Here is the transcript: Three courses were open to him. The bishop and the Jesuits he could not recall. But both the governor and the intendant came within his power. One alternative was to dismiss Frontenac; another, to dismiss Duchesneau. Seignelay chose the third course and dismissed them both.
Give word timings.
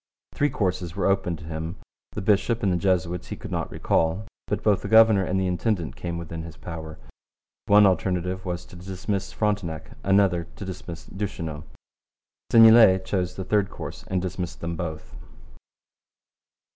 Three 0.33 0.49
courses 0.49 0.95
were 0.95 1.05
open 1.05 1.35
to 1.35 1.43
him. 1.43 1.75
The 2.13 2.23
bishop 2.23 2.63
and 2.63 2.73
the 2.73 2.77
Jesuits 2.77 3.27
he 3.27 3.35
could 3.35 3.51
not 3.51 3.69
recall. 3.69 4.25
But 4.47 4.63
both 4.63 4.81
the 4.81 4.87
governor 4.87 5.23
and 5.23 5.39
the 5.39 5.45
intendant 5.45 5.95
came 5.95 6.17
within 6.17 6.41
his 6.41 6.57
power. 6.57 6.97
One 7.67 7.85
alternative 7.85 8.43
was 8.43 8.65
to 8.65 8.75
dismiss 8.75 9.31
Frontenac; 9.31 9.91
another, 10.03 10.47
to 10.55 10.65
dismiss 10.65 11.05
Duchesneau. 11.05 11.65
Seignelay 12.51 12.97
chose 13.05 13.35
the 13.35 13.43
third 13.45 13.69
course 13.69 14.03
and 14.07 14.23
dismissed 14.23 14.59
them 14.59 14.75
both. 14.75 15.15